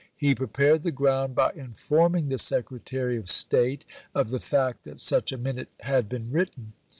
[0.17, 3.85] He prepared the ground by informing the Secretary of State
[4.15, 6.73] of the fact that such a Minute had been written.